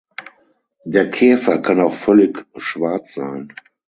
Der 0.83 1.11
Käfer 1.11 1.59
kann 1.59 1.79
auch 1.79 1.93
völlig 1.93 2.43
schwarz 2.55 3.13
sein. 3.13 3.53